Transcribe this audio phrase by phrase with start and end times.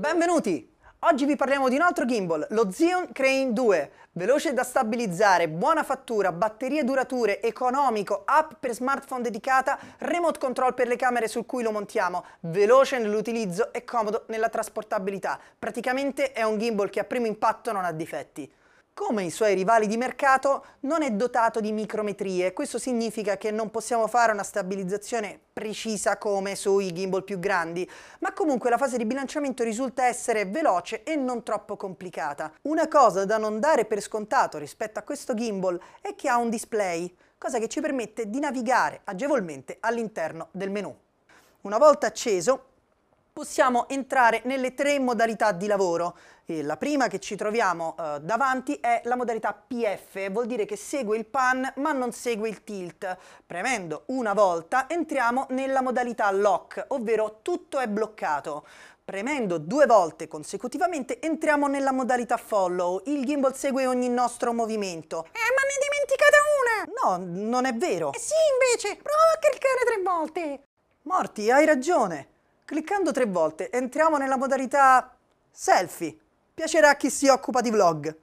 [0.00, 0.66] Benvenuti!
[1.00, 3.90] Oggi vi parliamo di un altro gimbal, lo Xeon Crane 2.
[4.12, 10.88] Veloce da stabilizzare, buona fattura, batterie durature, economico, app per smartphone dedicata, remote control per
[10.88, 15.38] le camere su cui lo montiamo, veloce nell'utilizzo e comodo nella trasportabilità.
[15.58, 18.50] Praticamente è un gimbal che a primo impatto non ha difetti.
[18.92, 22.52] Come i suoi rivali di mercato, non è dotato di micrometrie.
[22.52, 27.88] Questo significa che non possiamo fare una stabilizzazione precisa come sui gimbal più grandi,
[28.20, 32.52] ma comunque la fase di bilanciamento risulta essere veloce e non troppo complicata.
[32.62, 36.50] Una cosa da non dare per scontato rispetto a questo gimbal è che ha un
[36.50, 40.94] display, cosa che ci permette di navigare agevolmente all'interno del menu.
[41.62, 42.69] Una volta acceso,
[43.40, 46.14] possiamo entrare nelle tre modalità di lavoro.
[46.44, 50.76] E la prima che ci troviamo eh, davanti è la modalità PF, vuol dire che
[50.76, 53.16] segue il pan ma non segue il tilt.
[53.46, 58.66] Premendo una volta entriamo nella modalità lock, ovvero tutto è bloccato.
[59.02, 65.24] Premendo due volte consecutivamente entriamo nella modalità follow, il gimbal segue ogni nostro movimento.
[65.32, 67.16] Eh, ma ne dimenticate una!
[67.16, 68.12] No, non è vero.
[68.12, 70.64] Eh sì, invece, prova a cliccare tre volte.
[71.04, 72.29] Morti, hai ragione.
[72.70, 75.16] Cliccando tre volte entriamo nella modalità
[75.50, 76.16] selfie.
[76.54, 78.16] Piacerà a chi si occupa di vlog.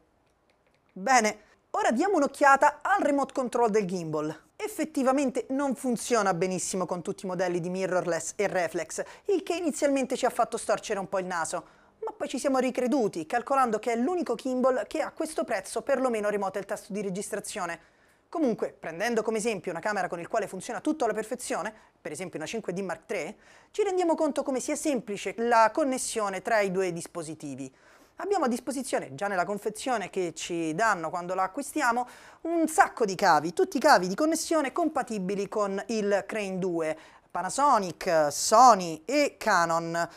[0.94, 1.40] Bene,
[1.72, 4.34] ora diamo un'occhiata al remote control del gimbal.
[4.56, 10.16] Effettivamente non funziona benissimo con tutti i modelli di mirrorless e reflex, il che inizialmente
[10.16, 11.68] ci ha fatto storcere un po' il naso,
[12.06, 16.30] ma poi ci siamo ricreduti, calcolando che è l'unico gimbal che a questo prezzo perlomeno
[16.30, 17.97] remota il tasto di registrazione.
[18.30, 22.38] Comunque, prendendo come esempio una camera con il quale funziona tutto alla perfezione, per esempio
[22.38, 23.36] una 5D Mark III,
[23.72, 27.74] ci rendiamo conto come sia semplice la connessione tra i due dispositivi.
[28.18, 32.08] Abbiamo a disposizione, già nella confezione che ci danno quando la acquistiamo,
[32.42, 36.98] un sacco di cavi, tutti cavi di connessione compatibili con il Crane 2,
[37.30, 40.08] Panasonic, Sony e Canon,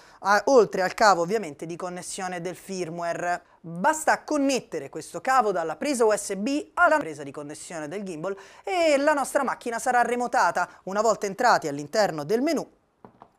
[0.44, 3.42] oltre al cavo ovviamente di connessione del firmware.
[3.60, 9.12] Basta connettere questo cavo dalla presa USB alla presa di connessione del gimbal e la
[9.12, 12.66] nostra macchina sarà remotata una volta entrati all'interno del menu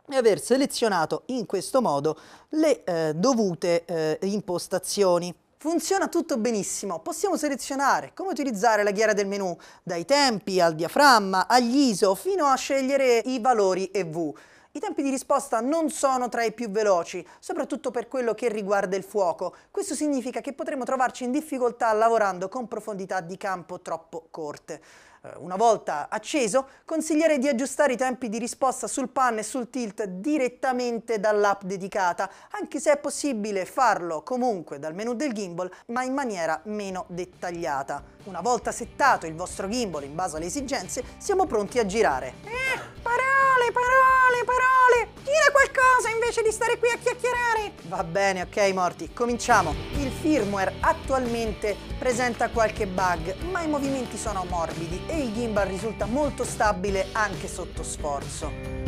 [0.07, 2.17] e aver selezionato in questo modo
[2.49, 5.33] le eh, dovute eh, impostazioni.
[5.61, 11.45] Funziona tutto benissimo, possiamo selezionare come utilizzare la ghiera del menu, dai tempi al diaframma,
[11.47, 14.33] agli ISO, fino a scegliere i valori EV.
[14.73, 18.95] I tempi di risposta non sono tra i più veloci, soprattutto per quello che riguarda
[18.95, 19.53] il fuoco.
[19.69, 24.81] Questo significa che potremo trovarci in difficoltà lavorando con profondità di campo troppo corte.
[25.23, 29.69] Eh, una volta acceso, consiglierei di aggiustare i tempi di risposta sul pan e sul
[29.69, 36.03] tilt direttamente dall'app dedicata, anche se è possibile farlo comunque dal menu del gimbal, ma
[36.03, 38.01] in maniera meno dettagliata.
[38.23, 42.35] Una volta settato il vostro gimbal in base alle esigenze, siamo pronti a girare.
[42.45, 45.09] Eh, parole, parole, parole!
[45.23, 47.73] Gira qualcosa invece di stare qui a chiacchierare!
[47.83, 49.75] Va bene, ok Morti, cominciamo.
[49.97, 56.05] Il firmware attualmente presenta qualche bug, ma i movimenti sono morbidi e il gimbal risulta
[56.05, 58.80] molto stabile anche sotto sforzo.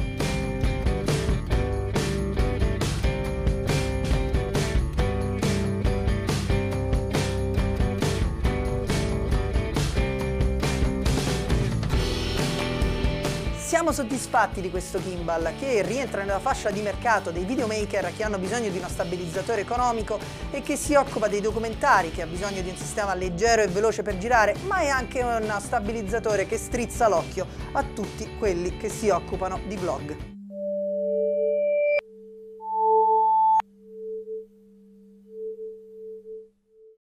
[13.73, 18.37] Siamo soddisfatti di questo gimbal che rientra nella fascia di mercato dei videomaker che hanno
[18.37, 20.19] bisogno di uno stabilizzatore economico
[20.51, 24.03] e che si occupa dei documentari che ha bisogno di un sistema leggero e veloce
[24.03, 29.09] per girare, ma è anche uno stabilizzatore che strizza l'occhio a tutti quelli che si
[29.09, 30.42] occupano di vlog.